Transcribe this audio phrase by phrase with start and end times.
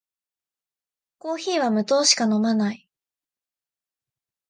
[1.19, 2.89] コーヒーは無糖しか飲まない